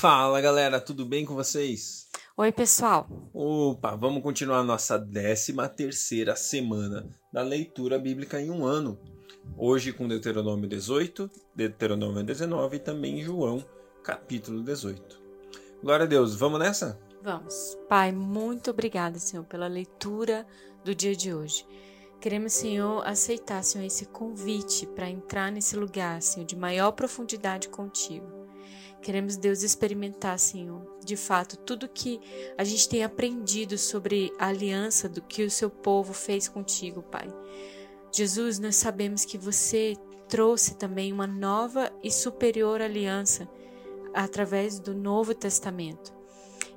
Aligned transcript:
Fala 0.00 0.40
galera, 0.40 0.80
tudo 0.80 1.04
bem 1.04 1.26
com 1.26 1.34
vocês? 1.34 2.08
Oi, 2.34 2.50
pessoal. 2.50 3.06
Opa, 3.34 3.94
vamos 3.94 4.22
continuar 4.22 4.64
nossa 4.64 4.98
13 4.98 5.54
terceira 5.76 6.34
semana 6.34 7.06
da 7.30 7.42
leitura 7.42 7.98
bíblica 7.98 8.40
em 8.40 8.50
um 8.50 8.64
ano. 8.64 8.98
Hoje 9.58 9.92
com 9.92 10.08
Deuteronômio 10.08 10.66
18, 10.66 11.30
Deuteronômio 11.54 12.24
19 12.24 12.76
e 12.76 12.80
também 12.80 13.20
João, 13.20 13.62
capítulo 14.02 14.62
18. 14.62 15.20
Glória 15.82 16.06
a 16.06 16.08
Deus, 16.08 16.34
vamos 16.34 16.60
nessa? 16.60 16.98
Vamos. 17.22 17.76
Pai, 17.86 18.10
muito 18.10 18.70
obrigada, 18.70 19.18
Senhor, 19.18 19.44
pela 19.44 19.66
leitura 19.66 20.46
do 20.82 20.94
dia 20.94 21.14
de 21.14 21.34
hoje. 21.34 21.66
Queremos, 22.22 22.54
Senhor, 22.54 23.06
aceitar, 23.06 23.62
Senhor, 23.62 23.84
esse 23.84 24.06
convite 24.06 24.86
para 24.86 25.10
entrar 25.10 25.52
nesse 25.52 25.76
lugar, 25.76 26.22
Senhor, 26.22 26.46
de 26.46 26.56
maior 26.56 26.92
profundidade 26.92 27.68
contigo. 27.68 28.39
Queremos, 29.02 29.36
Deus, 29.36 29.62
experimentar, 29.62 30.38
Senhor, 30.38 30.98
de 31.02 31.16
fato, 31.16 31.56
tudo 31.56 31.88
que 31.88 32.20
a 32.58 32.64
gente 32.64 32.88
tem 32.88 33.02
aprendido 33.02 33.78
sobre 33.78 34.30
a 34.38 34.48
aliança 34.48 35.08
do 35.08 35.22
que 35.22 35.42
o 35.42 35.50
seu 35.50 35.70
povo 35.70 36.12
fez 36.12 36.48
contigo, 36.48 37.02
Pai. 37.02 37.32
Jesus, 38.12 38.58
nós 38.58 38.76
sabemos 38.76 39.24
que 39.24 39.38
você 39.38 39.96
trouxe 40.28 40.74
também 40.74 41.12
uma 41.12 41.26
nova 41.26 41.90
e 42.02 42.10
superior 42.10 42.82
aliança 42.82 43.48
através 44.12 44.78
do 44.78 44.94
Novo 44.94 45.34
Testamento. 45.34 46.12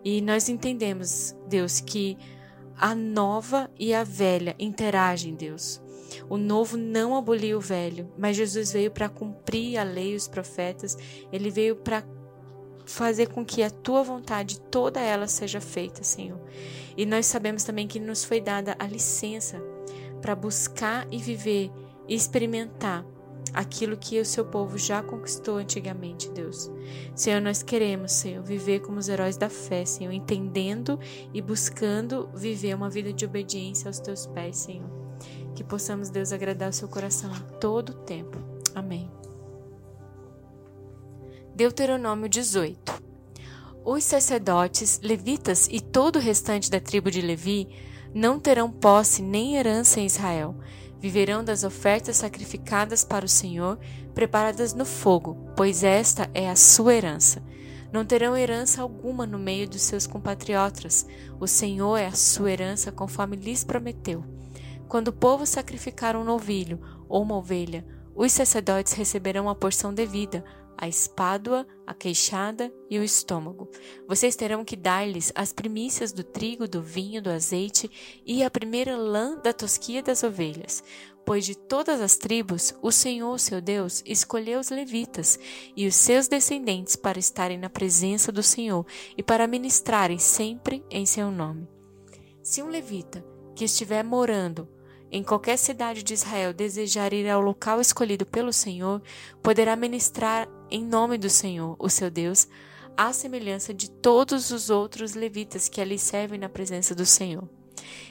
E 0.04 0.22
nós 0.22 0.48
entendemos, 0.48 1.36
Deus, 1.48 1.80
que 1.80 2.18
a 2.78 2.96
nova 2.96 3.70
e 3.78 3.94
a 3.94 4.04
velha 4.04 4.56
interagem, 4.58 5.36
Deus. 5.36 5.83
O 6.30 6.38
novo 6.38 6.78
não 6.78 7.16
aboliu 7.16 7.58
o 7.58 7.62
velho, 7.62 8.12
mas 8.18 8.36
Jesus 8.38 8.72
veio 8.72 8.92
para 8.92 9.10
cumprir 9.10 9.78
a 9.78 9.84
lei 9.84 10.14
e 10.14 10.16
os 10.16 10.28
profetas. 10.28 10.98
Ele 11.32 11.50
veio 11.50 11.76
para 11.76 12.04
fazer 12.86 13.30
com 13.30 13.46
que 13.46 13.64
a 13.64 13.70
tua 13.70 14.04
vontade 14.04 14.60
toda 14.60 15.00
ela 15.00 15.28
seja 15.28 15.62
feita, 15.62 16.04
Senhor. 16.04 16.40
E 16.98 17.06
nós 17.06 17.26
sabemos 17.26 17.64
também 17.64 17.88
que 17.88 18.00
nos 18.00 18.24
foi 18.24 18.42
dada 18.42 18.76
a 18.78 18.86
licença 18.86 19.62
para 20.22 20.36
buscar 20.36 21.08
e 21.12 21.18
viver 21.18 21.72
e 22.08 22.16
experimentar 22.16 23.06
aquilo 23.54 23.96
que 23.96 24.20
o 24.20 24.26
seu 24.26 24.46
povo 24.46 24.78
já 24.78 25.04
conquistou 25.04 25.58
antigamente, 25.58 26.30
Deus. 26.32 26.72
Senhor, 27.16 27.42
nós 27.42 27.62
queremos, 27.62 28.12
Senhor, 28.12 28.44
viver 28.44 28.80
como 28.80 28.98
os 28.98 29.08
heróis 29.08 29.38
da 29.38 29.50
fé, 29.50 29.86
Senhor, 29.86 30.12
entendendo 30.12 31.00
e 31.34 31.42
buscando 31.42 32.30
viver 32.34 32.76
uma 32.76 32.90
vida 32.90 33.14
de 33.14 33.26
obediência 33.26 33.88
aos 33.88 34.00
teus 34.00 34.26
pés, 34.26 34.58
Senhor. 34.58 35.03
Que 35.56 35.64
possamos, 35.64 36.10
Deus, 36.10 36.32
agradar 36.32 36.70
o 36.70 36.74
seu 36.74 36.88
coração 36.88 37.32
todo 37.60 37.90
o 37.90 37.94
tempo. 37.94 38.38
Amém. 38.74 39.10
Deuteronômio 41.56 42.28
18. 42.28 43.04
Os 43.86 44.04
sacerdotes, 44.04 45.00
levitas 45.04 45.68
e 45.70 45.80
todo 45.80 46.16
o 46.16 46.22
restante 46.22 46.72
da 46.72 46.80
tribo 46.80 47.12
de 47.12 47.22
Levi 47.22 47.68
não 48.14 48.40
terão 48.40 48.72
posse 48.72 49.22
nem 49.22 49.56
herança 49.58 50.00
em 50.00 50.06
Israel. 50.06 50.56
Viverão 51.00 51.44
das 51.44 51.64
ofertas 51.64 52.18
sacrificadas 52.18 53.04
para 53.04 53.26
o 53.26 53.30
Senhor, 53.30 53.78
preparadas 54.16 54.74
no 54.74 54.86
fogo, 54.86 55.52
pois 55.56 55.84
esta 55.84 56.30
é 56.34 56.50
a 56.50 56.56
sua 56.56 56.96
herança. 56.96 57.44
Não 57.92 58.06
terão 58.06 58.36
herança 58.36 58.82
alguma 58.82 59.28
no 59.28 59.38
meio 59.38 59.70
dos 59.70 59.82
seus 59.82 60.08
compatriotas. 60.08 61.06
O 61.40 61.46
Senhor 61.46 61.98
é 61.98 62.08
a 62.08 62.14
sua 62.14 62.52
herança, 62.52 62.92
conforme 62.92 63.36
lhes 63.36 63.64
prometeu. 63.64 64.24
Quando 64.94 65.08
o 65.08 65.12
povo 65.14 65.44
sacrificar 65.44 66.16
um 66.16 66.24
novilho 66.24 66.80
ou 67.10 67.24
uma 67.24 67.36
ovelha, 67.36 67.84
os 68.16 68.32
sacerdotes 68.32 68.94
receberão 68.94 69.50
a 69.50 69.56
porção 69.56 69.92
devida, 69.92 70.46
a 70.78 70.88
espádua, 70.88 71.66
a 71.88 71.96
queixada 71.96 72.72
e 72.92 73.00
o 73.00 73.04
estômago. 73.04 73.68
Vocês 74.08 74.36
terão 74.36 74.64
que 74.64 74.76
dar-lhes 74.76 75.32
as 75.34 75.52
primícias 75.52 76.12
do 76.12 76.24
trigo, 76.24 76.68
do 76.68 76.80
vinho, 76.80 77.24
do 77.24 77.32
azeite 77.32 77.90
e 78.24 78.44
a 78.44 78.52
primeira 78.52 78.96
lã 78.96 79.36
da 79.40 79.52
tosquia 79.52 80.04
das 80.04 80.22
ovelhas. 80.22 80.84
Pois 81.26 81.44
de 81.44 81.56
todas 81.56 82.00
as 82.00 82.16
tribos, 82.16 82.76
o 82.80 82.92
Senhor, 82.92 83.40
seu 83.40 83.60
Deus, 83.60 84.04
escolheu 84.06 84.60
os 84.60 84.70
levitas 84.70 85.40
e 85.76 85.88
os 85.88 85.96
seus 85.96 86.28
descendentes 86.28 86.96
para 86.96 87.18
estarem 87.18 87.58
na 87.58 87.68
presença 87.68 88.32
do 88.32 88.44
Senhor 88.44 88.86
e 89.18 89.24
para 89.24 89.48
ministrarem 89.48 90.20
sempre 90.20 90.86
em 90.88 91.04
seu 91.04 91.32
nome. 91.32 91.68
Se 92.44 92.62
um 92.62 92.68
levita 92.68 93.26
que 93.56 93.66
estiver 93.66 94.04
morando 94.04 94.68
em 95.14 95.22
qualquer 95.22 95.58
cidade 95.58 96.02
de 96.02 96.16
Israel 96.16 96.52
desejar 96.52 97.14
ir 97.14 97.30
ao 97.30 97.40
local 97.40 97.80
escolhido 97.80 98.26
pelo 98.26 98.52
Senhor, 98.52 99.00
poderá 99.44 99.76
ministrar 99.76 100.50
em 100.72 100.84
nome 100.84 101.20
do 101.20 101.30
Senhor, 101.30 101.76
o 101.78 101.88
seu 101.88 102.10
Deus, 102.10 102.48
à 102.98 103.14
semelhança 103.14 103.76
de 103.76 103.92
todos 103.92 104.50
os 104.50 104.72
outros 104.72 105.14
levitas 105.14 105.70
que 105.70 105.80
ali 105.80 106.00
servem 106.00 106.40
na 106.40 106.50
presença 106.50 106.96
do 106.96 107.06
Senhor. 107.06 107.48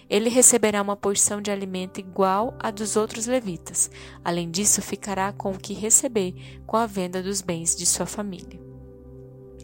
Ele 0.09 0.29
receberá 0.29 0.81
uma 0.81 0.97
porção 0.97 1.43
de 1.43 1.51
alimento 1.51 1.99
igual 1.99 2.55
à 2.61 2.71
dos 2.71 2.95
outros 2.95 3.27
levitas. 3.27 3.91
Além 4.25 4.49
disso, 4.49 4.81
ficará 4.81 5.33
com 5.33 5.51
o 5.51 5.59
que 5.59 5.75
receber 5.75 6.35
com 6.65 6.77
a 6.77 6.87
venda 6.87 7.21
dos 7.21 7.41
bens 7.41 7.75
de 7.75 7.85
sua 7.85 8.07
família. 8.07 8.72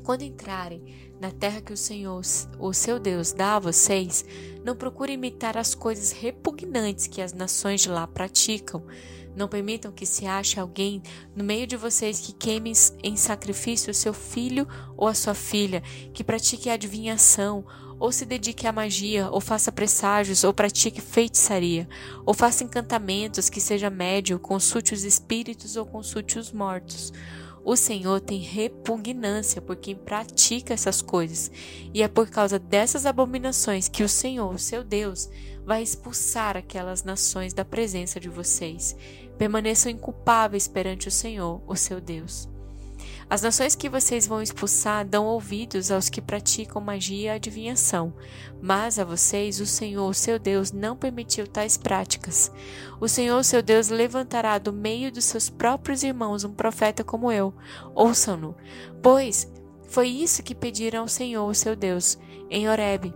Quando 0.08 0.22
entrarem 0.22 0.82
na 1.20 1.30
terra 1.30 1.60
que 1.60 1.70
o 1.70 1.76
Senhor, 1.76 2.22
o 2.58 2.72
seu 2.72 2.98
Deus, 2.98 3.30
dá 3.30 3.56
a 3.56 3.58
vocês, 3.58 4.24
não 4.64 4.74
procure 4.74 5.12
imitar 5.12 5.58
as 5.58 5.74
coisas 5.74 6.12
repugnantes 6.12 7.06
que 7.06 7.20
as 7.20 7.34
nações 7.34 7.82
de 7.82 7.90
lá 7.90 8.06
praticam. 8.06 8.86
Não 9.36 9.48
permitam 9.48 9.92
que 9.92 10.06
se 10.06 10.24
ache 10.24 10.58
alguém 10.58 11.02
no 11.36 11.44
meio 11.44 11.66
de 11.66 11.76
vocês 11.76 12.20
que 12.20 12.32
queime 12.32 12.72
em 13.04 13.16
sacrifício 13.18 13.90
o 13.90 13.94
seu 13.94 14.14
filho 14.14 14.66
ou 14.96 15.06
a 15.06 15.12
sua 15.12 15.34
filha, 15.34 15.82
que 16.14 16.24
pratique 16.24 16.70
adivinhação, 16.70 17.66
ou 18.00 18.10
se 18.10 18.24
dedique 18.24 18.66
à 18.66 18.72
magia, 18.72 19.28
ou 19.30 19.42
faça 19.42 19.70
presságios, 19.70 20.42
ou 20.42 20.54
pratique 20.54 21.02
feitiçaria, 21.02 21.86
ou 22.24 22.32
faça 22.32 22.64
encantamentos, 22.64 23.50
que 23.50 23.60
seja 23.60 23.90
médio, 23.90 24.38
consulte 24.38 24.94
os 24.94 25.04
espíritos 25.04 25.76
ou 25.76 25.84
consulte 25.84 26.38
os 26.38 26.50
mortos 26.50 27.12
o 27.64 27.76
Senhor 27.76 28.20
tem 28.20 28.40
repugnância 28.40 29.60
por 29.60 29.76
quem 29.76 29.94
pratica 29.94 30.74
essas 30.74 31.02
coisas, 31.02 31.50
e 31.92 32.02
é 32.02 32.08
por 32.08 32.28
causa 32.28 32.58
dessas 32.58 33.06
abominações 33.06 33.88
que 33.88 34.02
o 34.02 34.08
Senhor, 34.08 34.58
seu 34.58 34.82
Deus, 34.82 35.28
vai 35.64 35.82
expulsar 35.82 36.56
aquelas 36.56 37.04
nações 37.04 37.52
da 37.52 37.64
presença 37.64 38.18
de 38.18 38.28
vocês. 38.28 38.96
Permaneçam 39.36 39.92
inculpáveis 39.92 40.66
perante 40.66 41.08
o 41.08 41.10
Senhor, 41.12 41.62
o 41.66 41.76
seu 41.76 42.00
Deus. 42.00 42.48
As 43.30 43.42
nações 43.42 43.74
que 43.74 43.90
vocês 43.90 44.26
vão 44.26 44.40
expulsar 44.40 45.06
dão 45.06 45.26
ouvidos 45.26 45.90
aos 45.90 46.08
que 46.08 46.20
praticam 46.20 46.80
magia 46.80 47.32
e 47.32 47.36
adivinhação, 47.36 48.14
mas 48.62 48.98
a 48.98 49.04
vocês 49.04 49.60
o 49.60 49.66
Senhor, 49.66 50.14
seu 50.14 50.38
Deus, 50.38 50.72
não 50.72 50.96
permitiu 50.96 51.46
tais 51.46 51.76
práticas. 51.76 52.50
O 52.98 53.06
Senhor, 53.06 53.44
seu 53.44 53.62
Deus, 53.62 53.88
levantará 53.88 54.56
do 54.56 54.72
meio 54.72 55.12
dos 55.12 55.26
seus 55.26 55.50
próprios 55.50 56.02
irmãos 56.02 56.42
um 56.42 56.54
profeta 56.54 57.04
como 57.04 57.30
eu. 57.30 57.52
Ouçam-no, 57.94 58.56
pois 59.02 59.46
foi 59.88 60.08
isso 60.08 60.42
que 60.42 60.54
pediram 60.54 61.00
ao 61.00 61.08
Senhor, 61.08 61.54
seu 61.54 61.76
Deus, 61.76 62.18
em 62.48 62.66
Horebe 62.66 63.12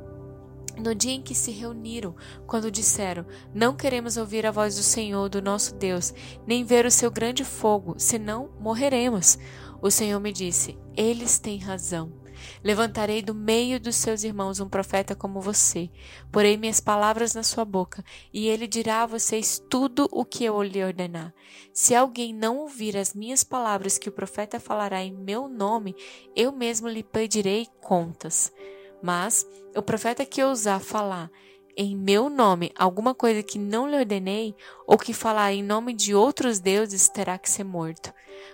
no 0.79 0.95
dia 0.95 1.13
em 1.13 1.23
que 1.23 1.35
se 1.35 1.51
reuniram, 1.51 2.15
quando 2.47 2.71
disseram: 2.71 3.27
Não 3.55 3.77
queremos 3.77 4.17
ouvir 4.17 4.47
a 4.47 4.51
voz 4.51 4.77
do 4.77 4.83
Senhor, 4.83 5.29
do 5.29 5.43
nosso 5.43 5.75
Deus, 5.75 6.15
nem 6.47 6.65
ver 6.65 6.87
o 6.87 6.91
seu 6.91 7.11
grande 7.11 7.45
fogo, 7.45 7.95
senão 7.99 8.51
morreremos. 8.59 9.39
O 9.83 9.91
Senhor 9.91 10.21
me 10.21 10.33
disse: 10.33 10.79
Eles 10.97 11.41
têm 11.41 11.59
razão. 11.59 12.23
Levantarei 12.63 13.21
do 13.21 13.35
meio 13.35 13.81
dos 13.81 13.97
seus 13.97 14.23
irmãos 14.23 14.61
um 14.61 14.69
profeta 14.69 15.15
como 15.15 15.41
você. 15.41 15.91
Porei 16.31 16.57
minhas 16.57 16.81
palavras 16.81 17.35
na 17.35 17.43
sua 17.43 17.65
boca, 17.65 18.05
e 18.33 18.49
ele 18.49 18.67
dirá 18.69 19.03
a 19.03 19.07
vocês 19.07 19.63
tudo 19.69 20.09
o 20.11 20.25
que 20.25 20.45
eu 20.45 20.63
lhe 20.63 20.83
ordenar. 20.83 21.35
Se 21.73 21.95
alguém 21.95 22.33
não 22.33 22.59
ouvir 22.59 22.97
as 22.97 23.13
minhas 23.13 23.43
palavras 23.43 23.99
que 23.99 24.09
o 24.09 24.13
profeta 24.13 24.61
falará 24.61 25.03
em 25.03 25.13
meu 25.13 25.49
nome, 25.49 25.97
eu 26.35 26.53
mesmo 26.53 26.89
lhe 26.89 27.03
pedirei 27.03 27.67
contas. 27.81 28.53
Mas 29.03 29.45
o 29.75 29.83
profeta 29.83 30.25
que 30.25 30.43
ousar 30.45 30.81
falar 30.81 31.29
em 31.77 31.97
meu 31.97 32.29
nome 32.29 32.73
alguma 32.77 33.15
coisa 33.15 33.43
que 33.43 33.59
não 33.59 33.89
lhe 33.89 33.97
ordenei, 33.97 34.55
ou 34.87 34.99
que 34.99 35.13
falar 35.13 35.53
em 35.53 35.63
nome 35.63 35.93
de 35.93 36.15
outros 36.15 36.59
deuses, 36.59 37.09
terá 37.09 37.39
que 37.39 37.51
ser 37.51 37.65
morto. 37.65 38.13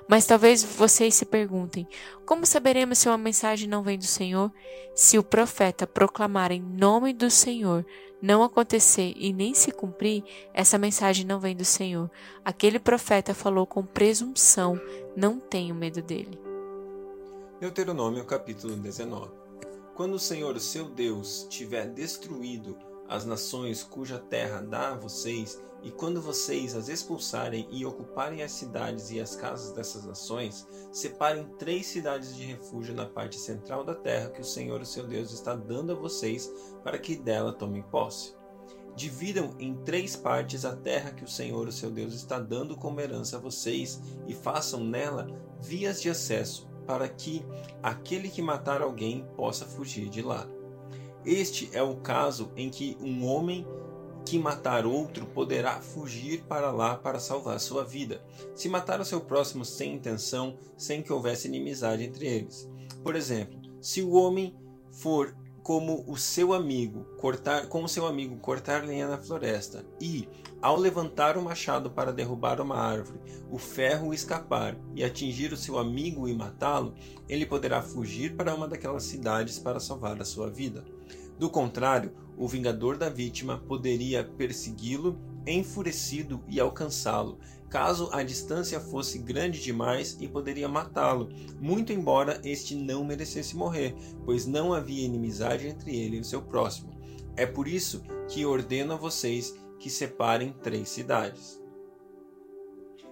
Mas 0.08 0.26
talvez 0.26 0.62
vocês 0.62 1.14
se 1.14 1.24
perguntem: 1.24 1.86
como 2.26 2.46
saberemos 2.46 2.98
se 2.98 3.08
uma 3.08 3.18
mensagem 3.18 3.68
não 3.68 3.82
vem 3.82 3.98
do 3.98 4.04
Senhor? 4.04 4.52
Se 4.94 5.18
o 5.18 5.22
profeta 5.22 5.86
proclamar 5.86 6.52
em 6.52 6.60
nome 6.60 7.12
do 7.12 7.30
Senhor, 7.30 7.84
não 8.20 8.42
acontecer 8.42 9.14
e 9.16 9.32
nem 9.32 9.54
se 9.54 9.70
cumprir, 9.70 10.24
essa 10.52 10.78
mensagem 10.78 11.24
não 11.24 11.38
vem 11.38 11.56
do 11.56 11.64
Senhor. 11.64 12.10
Aquele 12.44 12.78
profeta 12.78 13.34
falou 13.34 13.66
com 13.66 13.84
presunção, 13.84 14.80
não 15.16 15.38
tenho 15.38 15.74
medo 15.74 16.02
dele. 16.02 16.38
Deuteronômio 17.60 18.24
capítulo 18.24 18.76
19 18.76 19.30
Quando 19.94 20.14
o 20.14 20.18
Senhor, 20.18 20.58
seu 20.60 20.88
Deus, 20.88 21.46
tiver 21.48 21.86
destruído 21.88 22.76
as 23.08 23.24
nações 23.24 23.82
cuja 23.82 24.18
terra 24.18 24.60
dá 24.60 24.92
a 24.92 24.96
vocês, 24.96 25.60
e 25.82 25.90
quando 25.90 26.20
vocês 26.20 26.74
as 26.74 26.88
expulsarem 26.88 27.66
e 27.70 27.86
ocuparem 27.86 28.42
as 28.42 28.52
cidades 28.52 29.10
e 29.10 29.20
as 29.20 29.34
casas 29.34 29.72
dessas 29.72 30.04
nações, 30.04 30.66
separem 30.92 31.44
três 31.58 31.86
cidades 31.86 32.36
de 32.36 32.44
refúgio 32.44 32.94
na 32.94 33.06
parte 33.06 33.38
central 33.38 33.84
da 33.84 33.94
terra 33.94 34.30
que 34.30 34.40
o 34.40 34.44
Senhor, 34.44 34.80
o 34.80 34.86
seu 34.86 35.06
Deus, 35.06 35.32
está 35.32 35.54
dando 35.54 35.92
a 35.92 35.94
vocês, 35.94 36.52
para 36.82 36.98
que 36.98 37.16
dela 37.16 37.52
tomem 37.52 37.82
posse. 37.82 38.36
Dividam 38.94 39.54
em 39.60 39.74
três 39.84 40.16
partes 40.16 40.64
a 40.64 40.74
terra 40.74 41.12
que 41.12 41.24
o 41.24 41.28
Senhor, 41.28 41.68
o 41.68 41.72
seu 41.72 41.90
Deus, 41.90 42.12
está 42.12 42.40
dando 42.40 42.76
como 42.76 43.00
herança 43.00 43.36
a 43.36 43.40
vocês, 43.40 44.02
e 44.26 44.34
façam 44.34 44.82
nela 44.82 45.28
vias 45.62 46.02
de 46.02 46.10
acesso, 46.10 46.68
para 46.84 47.08
que 47.08 47.46
aquele 47.82 48.28
que 48.28 48.42
matar 48.42 48.82
alguém 48.82 49.24
possa 49.36 49.64
fugir 49.64 50.08
de 50.08 50.22
lá. 50.22 50.57
Este 51.30 51.68
é 51.74 51.82
o 51.82 51.96
caso 51.96 52.50
em 52.56 52.70
que 52.70 52.96
um 53.02 53.26
homem 53.26 53.66
que 54.24 54.38
matar 54.38 54.86
outro 54.86 55.26
poderá 55.26 55.78
fugir 55.78 56.44
para 56.44 56.70
lá 56.70 56.96
para 56.96 57.20
salvar 57.20 57.60
sua 57.60 57.84
vida, 57.84 58.24
se 58.54 58.66
matar 58.66 58.98
o 58.98 59.04
seu 59.04 59.20
próximo 59.20 59.62
sem 59.62 59.92
intenção, 59.92 60.56
sem 60.74 61.02
que 61.02 61.12
houvesse 61.12 61.46
inimizade 61.46 62.02
entre 62.02 62.26
eles. 62.26 62.66
Por 63.02 63.14
exemplo, 63.14 63.60
se 63.78 64.00
o 64.00 64.12
homem 64.12 64.56
for 64.90 65.36
como 65.62 66.02
o 66.06 66.16
seu 66.16 66.54
amigo 66.54 67.04
cortar, 67.18 67.66
como 67.66 67.90
seu 67.90 68.06
amigo 68.06 68.38
cortar 68.38 68.86
lenha 68.86 69.06
na 69.06 69.18
floresta 69.18 69.84
e, 70.00 70.26
ao 70.62 70.78
levantar 70.78 71.36
o 71.36 71.42
machado 71.42 71.90
para 71.90 72.10
derrubar 72.10 72.58
uma 72.58 72.78
árvore, 72.78 73.20
o 73.50 73.58
ferro 73.58 74.14
escapar 74.14 74.74
e 74.94 75.04
atingir 75.04 75.52
o 75.52 75.58
seu 75.58 75.78
amigo 75.78 76.26
e 76.26 76.34
matá-lo, 76.34 76.94
ele 77.28 77.44
poderá 77.44 77.82
fugir 77.82 78.34
para 78.34 78.54
uma 78.54 78.66
daquelas 78.66 79.02
cidades 79.02 79.58
para 79.58 79.78
salvar 79.78 80.18
a 80.22 80.24
sua 80.24 80.48
vida. 80.48 80.82
Do 81.38 81.48
contrário, 81.48 82.12
o 82.36 82.48
vingador 82.48 82.96
da 82.96 83.08
vítima 83.08 83.58
poderia 83.58 84.24
persegui-lo 84.24 85.18
enfurecido 85.46 86.42
e 86.48 86.60
alcançá-lo, 86.60 87.38
caso 87.70 88.08
a 88.12 88.22
distância 88.22 88.80
fosse 88.80 89.18
grande 89.18 89.62
demais 89.62 90.16
e 90.20 90.28
poderia 90.28 90.68
matá-lo, 90.68 91.28
muito 91.60 91.92
embora 91.92 92.40
este 92.44 92.74
não 92.74 93.04
merecesse 93.04 93.56
morrer, 93.56 93.94
pois 94.24 94.46
não 94.46 94.72
havia 94.72 95.04
inimizade 95.04 95.66
entre 95.66 95.96
ele 95.96 96.16
e 96.16 96.20
o 96.20 96.24
seu 96.24 96.42
próximo. 96.42 96.90
É 97.36 97.46
por 97.46 97.68
isso 97.68 98.02
que 98.28 98.44
ordeno 98.44 98.94
a 98.94 98.96
vocês 98.96 99.54
que 99.78 99.88
separem 99.88 100.52
três 100.52 100.88
cidades. 100.88 101.62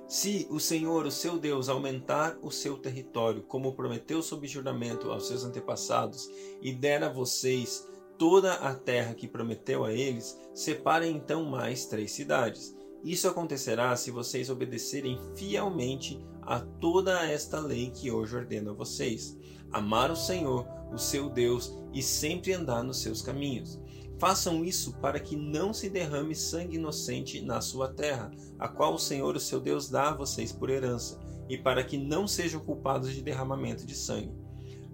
Se 0.09 0.47
o 0.51 0.61
Senhor, 0.61 1.05
o 1.05 1.11
seu 1.11 1.39
Deus, 1.39 1.69
aumentar 1.69 2.39
o 2.41 2.51
seu 2.51 2.77
território, 2.77 3.43
como 3.43 3.75
prometeu 3.75 4.23
sob 4.23 4.47
juramento 4.47 5.11
aos 5.11 5.27
seus 5.27 5.45
antepassados, 5.45 6.31
e 6.63 6.73
der 6.73 7.03
a 7.03 7.09
vocês 7.09 7.87
toda 8.19 8.55
a 8.55 8.75
terra 8.75 9.15
que 9.15 9.29
prometeu 9.29 9.85
a 9.85 9.93
eles, 9.93 10.39
separe 10.55 11.09
então 11.09 11.45
mais 11.45 11.87
três 11.87 12.13
cidades. 12.13 12.75
Isso 13.05 13.29
acontecerá 13.29 13.95
se 13.97 14.11
vocês 14.11 14.51
obedecerem 14.51 15.19
fielmente 15.37 16.21
a 16.43 16.61
toda 16.61 17.29
esta 17.29 17.61
lei 17.61 17.91
que 17.91 18.11
hoje 18.11 18.37
ordeno 18.37 18.71
a 18.71 18.75
vocês. 18.75 19.37
Amar 19.71 20.11
o 20.11 20.17
Senhor, 20.17 20.67
o 20.93 20.99
seu 20.99 21.29
Deus, 21.29 21.73
e 21.93 22.03
sempre 22.03 22.53
andar 22.53 22.83
nos 22.83 23.03
seus 23.03 23.21
caminhos. 23.21 23.81
Façam 24.19 24.65
isso 24.65 24.95
para 24.95 25.21
que 25.21 25.37
não 25.37 25.75
se 25.75 25.91
derrame 25.91 26.35
sangue 26.35 26.77
inocente 26.77 27.41
na 27.43 27.61
sua 27.61 27.89
terra, 27.89 28.31
a 28.59 28.67
qual 28.67 28.95
o 28.95 28.99
Senhor, 28.99 29.37
o 29.37 29.41
seu 29.41 29.61
Deus, 29.61 29.91
dá 29.91 30.09
a 30.09 30.17
vocês 30.17 30.53
por 30.53 30.71
herança, 30.71 31.21
e 31.49 31.59
para 31.59 31.85
que 31.85 31.99
não 31.99 32.27
sejam 32.27 32.61
culpados 32.61 33.13
de 33.13 33.23
derramamento 33.23 33.85
de 33.85 33.95
sangue. 33.95 34.46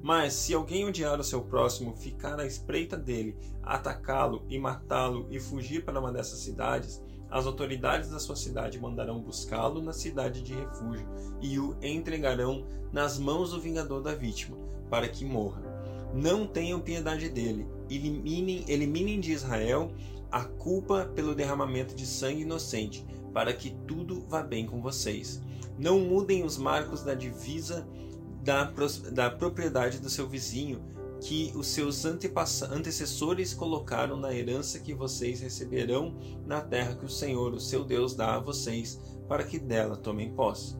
Mas 0.02 0.32
se 0.32 0.52
alguém 0.52 0.84
odiar 0.84 1.20
o 1.20 1.25
seu 1.25 1.43
próximo, 1.43 1.96
ficar 1.96 2.40
à 2.40 2.44
espreita 2.44 2.96
dele, 2.96 3.37
atacá-lo 3.62 4.44
e 4.49 4.58
matá-lo 4.58 5.28
e 5.31 5.38
fugir 5.38 5.84
para 5.84 6.00
uma 6.00 6.12
dessas 6.12 6.40
cidades, 6.40 7.00
as 7.31 7.46
autoridades 7.46 8.10
da 8.10 8.19
sua 8.19 8.37
cidade 8.37 8.81
mandarão 8.81 9.22
buscá-lo 9.22 9.81
na 9.81 9.93
cidade 9.93 10.43
de 10.43 10.52
refúgio 10.52 11.08
e 11.40 11.58
o 11.58 11.76
entregarão 11.81 12.66
nas 12.93 13.19
mãos 13.19 13.52
do 13.52 13.60
vingador 13.60 14.02
da 14.02 14.14
vítima, 14.14 14.58
para 14.90 15.08
que 15.08 15.25
morra. 15.25 15.62
Não 16.12 16.46
tenham 16.46 16.81
piedade 16.81 17.31
dele, 17.31 17.66
eliminem, 17.88 18.64
eliminem 18.69 19.19
de 19.19 19.32
Israel 19.32 19.93
a 20.31 20.44
culpa 20.44 21.10
pelo 21.14 21.34
derramamento 21.34 21.94
de 21.94 22.04
sangue 22.04 22.43
inocente, 22.43 23.06
para 23.32 23.52
que 23.54 23.70
tudo 23.87 24.20
vá 24.28 24.43
bem 24.43 24.66
com 24.66 24.82
vocês. 24.82 25.40
Não 25.78 26.00
mudem 26.00 26.44
os 26.44 26.58
marcos 26.58 27.02
da 27.02 27.14
divisa 27.14 27.87
da, 28.43 28.73
da 29.12 29.31
propriedade 29.31 29.99
do 29.99 30.11
seu 30.11 30.29
vizinho 30.29 30.83
que 31.21 31.53
os 31.55 31.69
seus 31.69 32.05
antecessores 32.05 33.55
colocaram 33.55 34.17
na 34.17 34.35
herança 34.35 34.81
que 34.81 34.93
vocês 34.93 35.41
receberão 35.41 36.17
na 36.44 36.61
terra 36.61 36.97
que 36.97 37.05
o 37.05 37.09
Senhor, 37.09 37.55
o 37.55 37.61
seu 37.61 37.85
Deus, 37.85 38.15
dá 38.17 38.35
a 38.35 38.41
vocês, 38.41 39.00
para 39.29 39.44
que 39.44 39.59
dela 39.59 39.97
tomem 39.97 40.35
posse. 40.35 40.77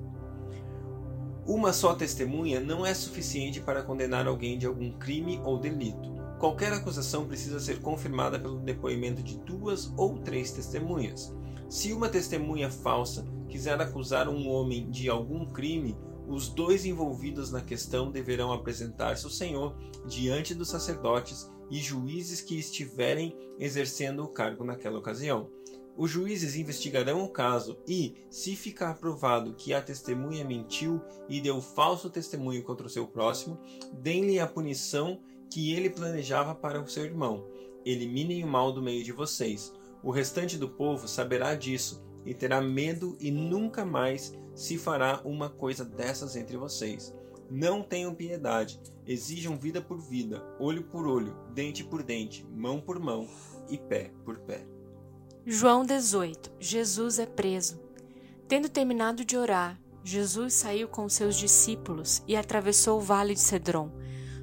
Uma 1.47 1.73
só 1.73 1.94
testemunha 1.94 2.59
não 2.59 2.85
é 2.85 2.93
suficiente 2.93 3.61
para 3.61 3.82
condenar 3.82 4.26
alguém 4.26 4.58
de 4.58 4.67
algum 4.67 4.91
crime 4.99 5.41
ou 5.44 5.58
delito. 5.58 6.12
Qualquer 6.41 6.73
acusação 6.73 7.26
precisa 7.26 7.61
ser 7.61 7.81
confirmada 7.81 8.38
pelo 8.38 8.58
depoimento 8.58 9.23
de 9.23 9.38
duas 9.38 9.93
ou 9.97 10.19
três 10.19 10.50
testemunhas. 10.50 11.32
Se 11.69 11.93
uma 11.93 12.08
testemunha 12.08 12.69
falsa 12.69 13.25
quiser 13.49 13.81
acusar 13.81 14.29
um 14.29 14.49
homem 14.49 14.91
de 14.91 15.08
algum 15.08 15.47
crime, 15.47 15.97
os 16.32 16.49
dois 16.49 16.87
envolvidos 16.87 17.50
na 17.50 17.61
questão 17.61 18.11
deverão 18.11 18.52
apresentar-se 18.52 19.25
ao 19.25 19.31
Senhor 19.31 19.76
diante 20.06 20.55
dos 20.55 20.70
sacerdotes 20.70 21.50
e 21.70 21.79
juízes 21.79 22.40
que 22.40 22.58
estiverem 22.58 23.37
exercendo 23.58 24.25
o 24.25 24.29
cargo 24.29 24.64
naquela 24.64 24.99
ocasião. 24.99 25.50
Os 25.94 26.11
juízes 26.11 26.56
investigarão 26.56 27.23
o 27.23 27.29
caso 27.29 27.79
e, 27.87 28.14
se 28.31 28.56
ficar 28.56 28.94
provado 28.94 29.52
que 29.52 29.75
a 29.75 29.82
testemunha 29.82 30.43
mentiu 30.43 31.02
e 31.29 31.38
deu 31.38 31.61
falso 31.61 32.08
testemunho 32.08 32.62
contra 32.62 32.87
o 32.87 32.90
seu 32.90 33.06
próximo, 33.06 33.61
deem-lhe 33.93 34.40
a 34.40 34.46
punição 34.46 35.20
que 35.50 35.75
ele 35.75 35.90
planejava 35.90 36.55
para 36.55 36.81
o 36.81 36.88
seu 36.88 37.05
irmão. 37.05 37.46
Eliminem 37.84 38.43
o 38.43 38.49
mal 38.49 38.73
do 38.73 38.81
meio 38.81 39.05
de 39.05 39.12
vocês. 39.12 39.70
O 40.02 40.11
restante 40.11 40.56
do 40.56 40.70
povo 40.70 41.06
saberá 41.06 41.55
disso 41.55 42.02
e 42.24 42.34
terá 42.34 42.60
medo 42.60 43.16
e 43.20 43.30
nunca 43.30 43.84
mais 43.84 44.32
se 44.54 44.78
fará 44.78 45.20
uma 45.24 45.48
coisa 45.48 45.84
dessas 45.84 46.36
entre 46.36 46.56
vocês. 46.56 47.14
Não 47.50 47.82
tenham 47.82 48.14
piedade, 48.14 48.80
exijam 49.06 49.58
vida 49.58 49.80
por 49.80 50.00
vida, 50.00 50.42
olho 50.58 50.84
por 50.84 51.06
olho, 51.06 51.36
dente 51.52 51.84
por 51.84 52.02
dente, 52.02 52.46
mão 52.50 52.80
por 52.80 52.98
mão 52.98 53.28
e 53.69 53.76
pé 53.76 54.10
por 54.24 54.38
pé. 54.40 54.66
João 55.44 55.84
18 55.84 56.52
Jesus 56.58 57.19
é 57.19 57.26
preso. 57.26 57.80
Tendo 58.46 58.69
terminado 58.69 59.24
de 59.24 59.36
orar, 59.36 59.80
Jesus 60.04 60.54
saiu 60.54 60.88
com 60.88 61.08
seus 61.08 61.36
discípulos 61.36 62.22
e 62.26 62.36
atravessou 62.36 62.98
o 62.98 63.00
vale 63.00 63.34
de 63.34 63.40
Cedron. 63.40 63.90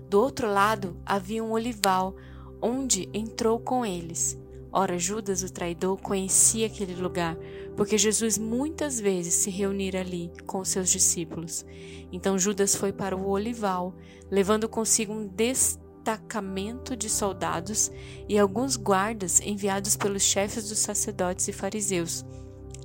Do 0.10 0.20
outro 0.22 0.52
lado 0.52 0.98
havia 1.06 1.44
um 1.44 1.52
olival, 1.52 2.16
onde 2.62 3.10
entrou 3.14 3.60
com 3.60 3.86
eles. 3.86 4.40
Ora, 4.72 5.00
Judas, 5.00 5.42
o 5.42 5.52
traidor, 5.52 5.98
conhecia 5.98 6.68
aquele 6.68 6.94
lugar, 6.94 7.36
porque 7.76 7.98
Jesus 7.98 8.38
muitas 8.38 9.00
vezes 9.00 9.34
se 9.34 9.50
reunira 9.50 10.02
ali 10.02 10.32
com 10.46 10.64
seus 10.64 10.90
discípulos. 10.90 11.66
Então 12.12 12.38
Judas 12.38 12.76
foi 12.76 12.94
para 12.94 13.18
o 13.18 13.28
olival, 13.28 13.96
levando 14.30 14.70
consigo 14.70 15.12
um 15.12 15.28
destacamento 15.28 16.96
de 16.96 17.10
soldados 17.10 17.92
e 18.28 18.38
alguns 18.38 18.76
guardas 18.76 19.42
enviados 19.42 19.96
pelos 19.96 20.22
chefes 20.22 20.70
dos 20.70 20.78
sacerdotes 20.78 21.48
e 21.48 21.54
fariseus, 21.54 22.24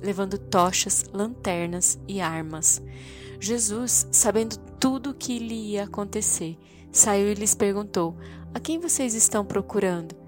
levando 0.01 0.39
tochas, 0.39 1.05
lanternas 1.13 1.99
e 2.07 2.19
armas. 2.19 2.81
Jesus, 3.39 4.07
sabendo 4.11 4.57
tudo 4.79 5.11
o 5.11 5.13
que 5.13 5.37
lhe 5.37 5.73
ia 5.73 5.83
acontecer, 5.83 6.57
saiu 6.91 7.27
e 7.27 7.35
lhes 7.35 7.53
perguntou: 7.53 8.17
A 8.55 8.59
quem 8.59 8.79
vocês 8.79 9.13
estão 9.13 9.45
procurando? 9.45 10.24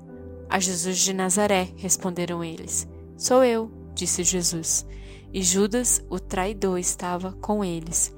A 0.50 0.60
Jesus 0.60 1.00
de 1.00 1.14
Nazaré, 1.14 1.70
responderam 1.76 2.44
eles. 2.44 2.88
Sou 3.18 3.44
eu, 3.44 3.70
disse 3.94 4.24
Jesus. 4.24 4.86
E 5.34 5.42
Judas, 5.42 6.02
o 6.10 6.20
traidor, 6.20 6.80
estava 6.80 7.34
com 7.34 7.64
eles. 7.64 8.16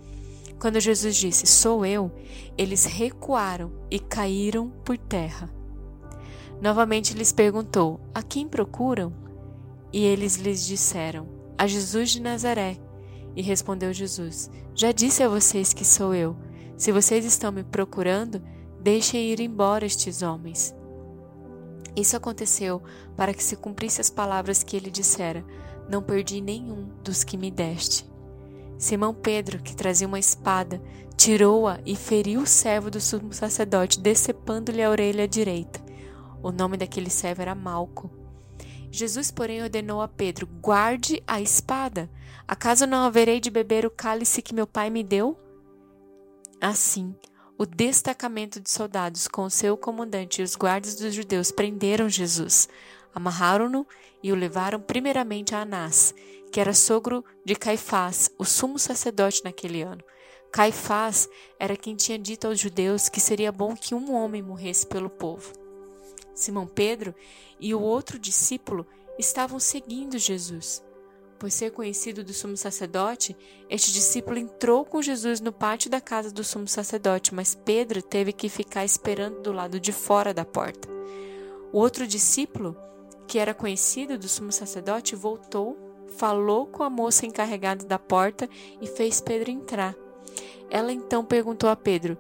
Quando 0.60 0.80
Jesus 0.80 1.16
disse: 1.16 1.48
Sou 1.48 1.86
eu, 1.86 2.12
eles 2.58 2.86
recuaram 2.86 3.72
e 3.90 3.98
caíram 3.98 4.70
por 4.84 4.98
terra. 4.98 5.50
Novamente 6.62 7.14
lhes 7.14 7.32
perguntou: 7.32 8.00
A 8.14 8.22
quem 8.22 8.48
procuram? 8.48 9.14
E 9.92 10.06
eles 10.06 10.36
lhes 10.36 10.68
disseram: 10.68 11.28
A 11.58 11.66
Jesus 11.66 12.12
de 12.12 12.22
Nazaré. 12.22 12.78
E 13.36 13.42
respondeu 13.42 13.92
Jesus: 13.92 14.52
Já 14.76 14.92
disse 14.92 15.24
a 15.24 15.30
vocês 15.30 15.74
que 15.74 15.86
sou 15.86 16.14
eu. 16.14 16.36
Se 16.78 16.92
vocês 16.92 17.26
estão 17.26 17.52
me 17.52 17.64
procurando, 17.64 18.42
deixem 18.82 19.32
ir 19.32 19.40
embora 19.40 19.86
estes 19.86 20.22
homens. 20.22 20.76
Isso 21.96 22.16
aconteceu 22.16 22.82
para 23.16 23.34
que 23.34 23.44
se 23.44 23.56
cumprisse 23.56 24.02
as 24.02 24.10
palavras 24.10 24.64
que 24.64 24.76
ele 24.76 24.90
dissera: 24.90 25.44
Não 25.90 26.02
perdi 26.02 26.42
nenhum 26.42 26.90
dos 27.04 27.24
que 27.24 27.38
me 27.38 27.52
deste. 27.52 28.10
Simão 28.78 29.14
Pedro, 29.14 29.62
que 29.62 29.76
trazia 29.76 30.08
uma 30.08 30.20
espada, 30.20 30.82
tirou-a 31.18 31.80
e 31.86 31.96
feriu 31.96 32.42
o 32.42 32.48
servo 32.48 32.90
do 32.90 33.02
sumo 33.02 33.34
sacerdote, 33.34 34.00
decepando-lhe 34.00 34.82
a 34.82 34.90
orelha 34.90 35.28
direita. 35.28 35.82
O 36.42 36.52
nome 36.52 36.78
daquele 36.78 37.10
servo 37.10 37.42
era 37.42 37.54
Malco. 37.54 38.10
Jesus, 38.90 39.30
porém, 39.30 39.62
ordenou 39.62 40.02
a 40.02 40.08
Pedro: 40.08 40.48
Guarde 40.62 41.22
a 41.28 41.42
espada. 41.42 42.10
Acaso 42.48 42.88
não 42.88 43.04
haverei 43.04 43.40
de 43.40 43.52
beber 43.52 43.86
o 43.86 43.92
cálice 43.92 44.42
que 44.42 44.56
meu 44.56 44.66
pai 44.66 44.90
me 44.90 45.04
deu? 45.04 45.38
Assim, 46.60 47.16
o 47.60 47.66
destacamento 47.66 48.58
de 48.62 48.70
soldados, 48.70 49.28
com 49.28 49.50
seu 49.50 49.76
comandante 49.76 50.40
e 50.40 50.44
os 50.46 50.56
guardas 50.56 50.96
dos 50.96 51.14
judeus, 51.14 51.52
prenderam 51.52 52.08
Jesus, 52.08 52.70
amarraram-no 53.14 53.86
e 54.24 54.32
o 54.32 54.36
levaram 54.36 54.80
primeiramente 54.80 55.54
a 55.54 55.64
Anás, 55.64 56.16
que 56.54 56.62
era 56.62 56.74
sogro 56.74 57.22
de 57.44 57.58
Caifás, 57.58 58.32
o 58.38 58.46
sumo 58.46 58.80
sacerdote 58.80 59.44
naquele 59.44 59.82
ano. 59.82 60.02
Caifás 60.54 61.28
era 61.60 61.76
quem 61.76 61.98
tinha 61.98 62.18
dito 62.18 62.48
aos 62.48 62.58
judeus 62.58 63.10
que 63.10 63.20
seria 63.20 63.52
bom 63.52 63.76
que 63.76 63.94
um 63.94 64.14
homem 64.14 64.42
morresse 64.42 64.88
pelo 64.88 65.10
povo. 65.10 65.52
Simão 66.34 66.66
Pedro 66.66 67.14
e 67.60 67.76
o 67.76 67.82
outro 67.82 68.18
discípulo 68.18 68.88
estavam 69.18 69.60
seguindo 69.60 70.18
Jesus. 70.18 70.82
Por 71.40 71.50
ser 71.50 71.72
conhecido 71.72 72.22
do 72.22 72.34
sumo 72.34 72.58
sacerdote, 72.58 73.36
este 73.70 73.94
discípulo 73.94 74.38
entrou 74.38 74.84
com 74.84 75.02
Jesus 75.02 75.40
no 75.40 75.54
pátio 75.54 75.90
da 75.90 76.02
casa 76.02 76.30
do 76.30 76.44
sumo 76.44 76.68
sacerdote, 76.68 77.34
mas 77.34 77.56
Pedro 77.56 78.02
teve 78.02 78.34
que 78.34 78.50
ficar 78.50 78.84
esperando 78.84 79.42
do 79.42 79.54
lado 79.54 79.80
de 79.80 79.94
fora 79.94 80.34
da 80.34 80.44
porta. 80.44 80.90
O 81.72 81.80
outro 81.80 82.06
discípulo, 82.06 82.76
que 83.26 83.40
era 83.40 83.54
conhecido 83.54 84.18
do 84.18 84.28
sumo 84.28 84.52
sacerdote, 84.52 85.16
voltou, 85.16 85.78
falou 86.18 86.68
com 86.68 86.84
a 86.84 86.90
moça 86.90 87.26
encarregada 87.26 87.86
da 87.86 87.98
porta 87.98 88.50
e 88.82 88.86
fez 88.86 89.22
Pedro 89.22 89.50
entrar. 89.50 89.96
Ela 90.70 90.92
então 90.92 91.24
perguntou 91.24 91.70
a 91.70 91.76
Pedro: 91.76 92.18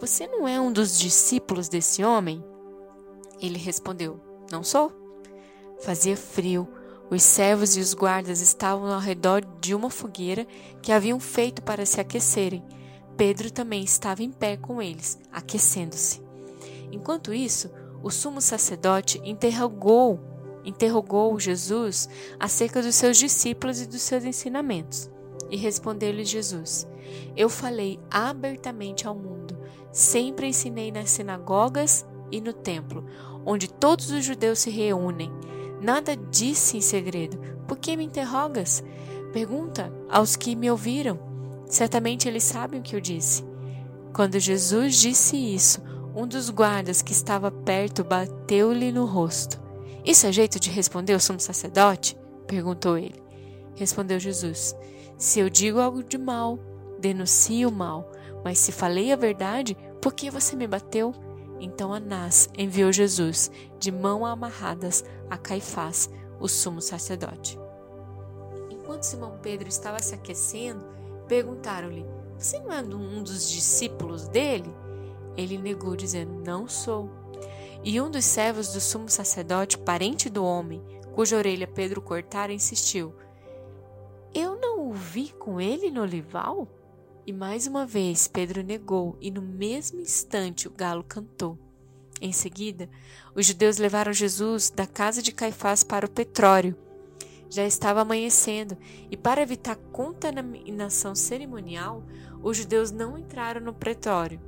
Você 0.00 0.26
não 0.26 0.48
é 0.48 0.58
um 0.58 0.72
dos 0.72 0.98
discípulos 0.98 1.68
desse 1.68 2.02
homem? 2.02 2.42
Ele 3.42 3.58
respondeu: 3.58 4.18
Não 4.50 4.62
sou. 4.62 4.90
Fazia 5.80 6.16
frio. 6.16 6.66
Os 7.10 7.22
servos 7.22 7.76
e 7.76 7.80
os 7.80 7.92
guardas 7.92 8.40
estavam 8.40 8.92
ao 8.92 9.00
redor 9.00 9.44
de 9.60 9.74
uma 9.74 9.90
fogueira 9.90 10.46
que 10.80 10.90
haviam 10.90 11.20
feito 11.20 11.62
para 11.62 11.84
se 11.84 12.00
aquecerem. 12.00 12.64
Pedro 13.16 13.50
também 13.50 13.84
estava 13.84 14.22
em 14.22 14.32
pé 14.32 14.56
com 14.56 14.80
eles, 14.80 15.18
aquecendo-se. 15.30 16.22
Enquanto 16.90 17.32
isso, 17.32 17.70
o 18.02 18.10
sumo 18.10 18.40
sacerdote 18.40 19.20
interrogou, 19.24 20.20
interrogou 20.64 21.38
Jesus 21.38 22.08
acerca 22.40 22.82
dos 22.82 22.94
seus 22.94 23.16
discípulos 23.16 23.80
e 23.80 23.86
dos 23.86 24.02
seus 24.02 24.24
ensinamentos. 24.24 25.10
E 25.50 25.56
respondeu-lhe 25.56 26.24
Jesus: 26.24 26.86
Eu 27.36 27.48
falei 27.48 28.00
abertamente 28.10 29.06
ao 29.06 29.14
mundo, 29.14 29.56
sempre 29.92 30.48
ensinei 30.48 30.90
nas 30.90 31.10
sinagogas 31.10 32.04
e 32.30 32.40
no 32.40 32.52
templo, 32.52 33.04
onde 33.44 33.68
todos 33.68 34.10
os 34.10 34.24
judeus 34.24 34.60
se 34.60 34.70
reúnem. 34.70 35.30
Nada 35.84 36.16
disse 36.16 36.78
em 36.78 36.80
segredo. 36.80 37.38
Por 37.68 37.76
que 37.76 37.94
me 37.94 38.04
interrogas? 38.04 38.82
Pergunta 39.34 39.92
aos 40.08 40.34
que 40.34 40.56
me 40.56 40.70
ouviram. 40.70 41.20
Certamente 41.66 42.26
eles 42.26 42.42
sabem 42.42 42.80
o 42.80 42.82
que 42.82 42.96
eu 42.96 43.00
disse. 43.00 43.44
Quando 44.14 44.40
Jesus 44.40 44.96
disse 44.96 45.36
isso, 45.36 45.82
um 46.16 46.26
dos 46.26 46.48
guardas 46.48 47.02
que 47.02 47.12
estava 47.12 47.50
perto 47.50 48.02
bateu-lhe 48.02 48.90
no 48.90 49.04
rosto. 49.04 49.60
Isso 50.02 50.26
é 50.26 50.32
jeito 50.32 50.58
de 50.58 50.70
responder 50.70 51.12
ao 51.12 51.20
sumo 51.20 51.38
sacerdote? 51.38 52.16
perguntou 52.46 52.96
ele. 52.96 53.22
Respondeu 53.74 54.18
Jesus: 54.18 54.74
Se 55.18 55.38
eu 55.38 55.50
digo 55.50 55.80
algo 55.80 56.02
de 56.02 56.16
mal, 56.16 56.58
denuncie 56.98 57.66
o 57.66 57.70
mal. 57.70 58.10
Mas 58.42 58.58
se 58.58 58.72
falei 58.72 59.12
a 59.12 59.16
verdade, 59.16 59.76
por 60.00 60.14
que 60.14 60.30
você 60.30 60.56
me 60.56 60.66
bateu? 60.66 61.12
Então 61.60 61.92
Anás 61.92 62.48
enviou 62.56 62.90
Jesus 62.90 63.50
de 63.78 63.92
mão 63.92 64.24
amarradas 64.24 65.04
a 65.30 65.36
Caifás, 65.36 66.10
o 66.40 66.48
sumo 66.48 66.80
sacerdote. 66.80 67.58
Enquanto 68.70 69.04
Simão 69.04 69.38
Pedro 69.42 69.68
estava 69.68 70.00
se 70.00 70.14
aquecendo, 70.14 70.84
perguntaram-lhe: 71.26 72.04
Você 72.38 72.58
não 72.60 72.72
é 72.72 72.80
um 72.80 73.22
dos 73.22 73.50
discípulos 73.50 74.28
dele? 74.28 74.72
Ele 75.36 75.58
negou, 75.58 75.96
dizendo: 75.96 76.32
Não 76.44 76.68
sou. 76.68 77.10
E 77.82 78.00
um 78.00 78.10
dos 78.10 78.24
servos 78.24 78.72
do 78.72 78.80
sumo 78.80 79.08
sacerdote, 79.08 79.78
parente 79.78 80.30
do 80.30 80.44
homem, 80.44 80.82
cuja 81.14 81.36
orelha 81.36 81.66
Pedro 81.66 82.00
cortara, 82.00 82.52
insistiu: 82.52 83.14
Eu 84.34 84.58
não 84.58 84.88
o 84.88 84.92
vi 84.92 85.32
com 85.32 85.60
ele 85.60 85.90
no 85.90 86.02
olival? 86.02 86.68
E 87.26 87.32
mais 87.32 87.66
uma 87.66 87.86
vez 87.86 88.28
Pedro 88.28 88.62
negou, 88.62 89.16
e 89.20 89.30
no 89.30 89.40
mesmo 89.40 90.00
instante 90.00 90.68
o 90.68 90.70
galo 90.70 91.02
cantou. 91.02 91.58
Em 92.24 92.32
seguida, 92.32 92.88
os 93.34 93.44
judeus 93.44 93.76
levaram 93.76 94.10
Jesus 94.10 94.70
da 94.70 94.86
casa 94.86 95.20
de 95.20 95.30
Caifás 95.30 95.84
para 95.84 96.06
o 96.06 96.10
Petrório. 96.10 96.74
Já 97.50 97.66
estava 97.66 98.00
amanhecendo, 98.00 98.78
e 99.10 99.16
para 99.16 99.42
evitar 99.42 99.76
contaminação 99.92 101.14
cerimonial, 101.14 102.02
os 102.42 102.56
judeus 102.56 102.90
não 102.90 103.18
entraram 103.18 103.60
no 103.60 103.74
pretório, 103.74 104.40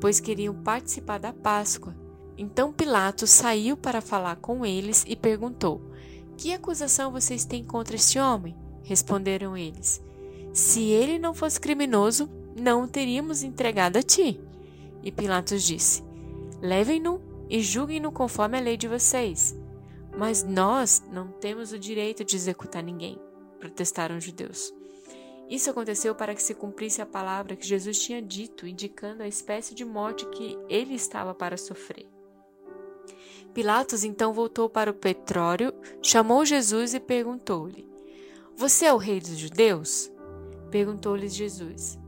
pois 0.00 0.20
queriam 0.20 0.54
participar 0.54 1.18
da 1.18 1.32
Páscoa. 1.32 1.96
Então 2.38 2.72
Pilatos 2.72 3.30
saiu 3.30 3.76
para 3.76 4.00
falar 4.00 4.36
com 4.36 4.64
eles 4.64 5.04
e 5.04 5.16
perguntou: 5.16 5.80
Que 6.36 6.52
acusação 6.52 7.10
vocês 7.10 7.44
têm 7.44 7.64
contra 7.64 7.96
este 7.96 8.16
homem? 8.16 8.56
Responderam 8.84 9.56
eles: 9.56 10.00
se 10.52 10.82
ele 10.82 11.18
não 11.18 11.34
fosse 11.34 11.58
criminoso, 11.58 12.30
não 12.56 12.84
o 12.84 12.88
teríamos 12.88 13.42
entregado 13.42 13.96
a 13.96 14.02
ti. 14.04 14.38
E 15.02 15.10
Pilatos 15.10 15.64
disse: 15.64 16.03
Levem-no 16.64 17.20
e 17.50 17.60
julguem-no 17.60 18.10
conforme 18.10 18.56
a 18.56 18.60
lei 18.60 18.74
de 18.74 18.88
vocês. 18.88 19.54
Mas 20.16 20.42
nós 20.42 21.04
não 21.12 21.28
temos 21.28 21.72
o 21.72 21.78
direito 21.78 22.24
de 22.24 22.36
executar 22.36 22.82
ninguém, 22.82 23.20
protestaram 23.60 24.16
os 24.16 24.24
judeus. 24.24 24.72
Isso 25.46 25.68
aconteceu 25.68 26.14
para 26.14 26.34
que 26.34 26.42
se 26.42 26.54
cumprisse 26.54 27.02
a 27.02 27.06
palavra 27.06 27.54
que 27.54 27.66
Jesus 27.66 27.98
tinha 27.98 28.22
dito, 28.22 28.66
indicando 28.66 29.22
a 29.22 29.28
espécie 29.28 29.74
de 29.74 29.84
morte 29.84 30.24
que 30.30 30.56
ele 30.66 30.94
estava 30.94 31.34
para 31.34 31.58
sofrer. 31.58 32.08
Pilatos 33.52 34.02
então 34.02 34.32
voltou 34.32 34.70
para 34.70 34.90
o 34.90 34.94
petróleo, 34.94 35.70
chamou 36.00 36.46
Jesus 36.46 36.94
e 36.94 36.98
perguntou-lhe: 36.98 37.86
Você 38.56 38.86
é 38.86 38.94
o 38.94 38.96
rei 38.96 39.20
dos 39.20 39.36
judeus? 39.36 40.10
Perguntou-lhes 40.70 41.34
Jesus: 41.34 41.98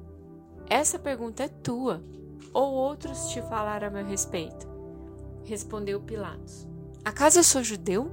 Essa 0.67 0.99
pergunta 0.99 1.43
é 1.45 1.49
tua, 1.49 2.03
ou 2.57 2.73
outros 2.73 3.29
te 3.29 3.43
falaram 3.43 3.89
a 3.89 3.91
meu 3.91 4.07
respeito? 4.07 4.67
Respondeu 5.45 6.01
Pilatos: 6.01 6.67
Acaso 7.05 7.39
eu 7.39 7.45
sou 7.45 7.63
judeu? 7.63 8.11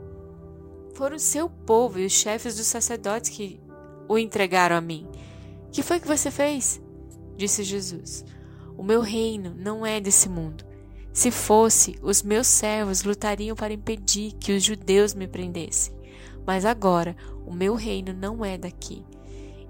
Foram 0.96 1.18
seu 1.18 1.50
povo 1.50 1.98
e 1.98 2.06
os 2.06 2.12
chefes 2.12 2.58
dos 2.58 2.68
sacerdotes 2.68 3.30
que 3.30 3.62
o 4.06 4.18
entregaram 4.18 4.76
a 4.76 4.82
mim. 4.82 5.08
Que 5.72 5.82
foi 5.82 5.98
que 5.98 6.08
você 6.08 6.30
fez? 6.30 6.82
Disse 7.38 7.64
Jesus: 7.64 8.26
O 8.78 8.84
meu 8.84 9.00
reino 9.00 9.56
não 9.58 9.86
é 9.86 10.02
desse 10.02 10.28
mundo. 10.28 10.66
Se 11.14 11.32
fosse, 11.32 11.96
os 12.02 12.22
meus 12.22 12.48
servos 12.48 13.04
lutariam 13.04 13.56
para 13.56 13.74
impedir 13.74 14.34
que 14.34 14.52
os 14.52 14.62
judeus 14.62 15.14
me 15.14 15.28
prendessem. 15.28 15.96
Mas 16.46 16.66
agora, 16.66 17.16
o 17.46 17.54
meu 17.54 17.76
reino 17.76 18.12
não 18.12 18.44
é 18.44 18.58
daqui. 18.58 19.06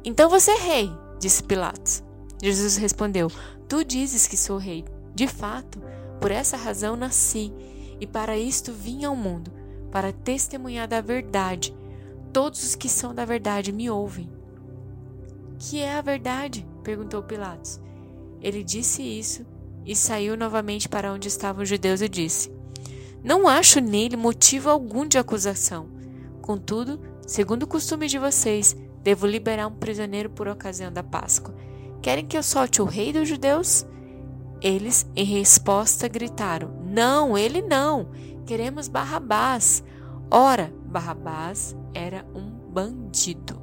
Então 0.03 0.29
você 0.29 0.49
é 0.49 0.57
rei, 0.57 0.91
disse 1.19 1.43
Pilatos. 1.43 2.03
Jesus 2.41 2.75
respondeu: 2.75 3.31
Tu 3.73 3.83
dizes 3.83 4.27
que 4.27 4.37
sou 4.37 4.59
rei. 4.59 4.85
De 5.15 5.27
fato, 5.27 5.81
por 6.21 6.29
essa 6.29 6.55
razão 6.55 6.95
nasci, 6.95 7.51
e 7.99 8.05
para 8.05 8.37
isto 8.37 8.71
vim 8.71 9.03
ao 9.03 9.15
mundo, 9.15 9.51
para 9.91 10.13
testemunhar 10.13 10.87
da 10.87 11.01
verdade. 11.01 11.75
Todos 12.31 12.63
os 12.63 12.75
que 12.75 12.87
são 12.87 13.15
da 13.15 13.25
verdade 13.25 13.71
me 13.71 13.89
ouvem. 13.89 14.29
Que 15.57 15.81
é 15.81 15.95
a 15.95 16.01
verdade? 16.01 16.67
perguntou 16.83 17.23
Pilatos. 17.23 17.81
Ele 18.43 18.63
disse 18.63 19.01
isso 19.01 19.43
e 19.83 19.95
saiu 19.95 20.37
novamente 20.37 20.87
para 20.87 21.11
onde 21.11 21.27
estavam 21.27 21.63
os 21.63 21.69
judeus 21.69 21.99
e 21.99 22.07
disse: 22.07 22.51
Não 23.23 23.47
acho 23.47 23.79
nele 23.79 24.15
motivo 24.15 24.69
algum 24.69 25.07
de 25.07 25.17
acusação. 25.17 25.89
Contudo, 26.43 26.99
segundo 27.25 27.63
o 27.63 27.67
costume 27.67 28.05
de 28.05 28.19
vocês, 28.19 28.77
Devo 29.03 29.27
liberar 29.27 29.67
um 29.67 29.75
prisioneiro 29.75 30.29
por 30.29 30.47
ocasião 30.47 30.91
da 30.91 31.03
Páscoa. 31.03 31.53
Querem 32.03 32.25
que 32.25 32.37
eu 32.37 32.43
solte 32.43 32.81
o 32.81 32.85
rei 32.85 33.13
dos 33.13 33.29
judeus? 33.29 33.87
Eles, 34.61 35.09
em 35.15 35.23
resposta, 35.23 36.05
gritaram: 36.09 36.69
Não, 36.83 37.37
ele 37.37 37.61
não! 37.61 38.09
Queremos 38.45 38.89
Barrabás. 38.89 39.81
Ora, 40.29 40.73
Barrabás 40.85 41.73
era 41.93 42.25
um 42.35 42.49
bandido. 42.69 43.62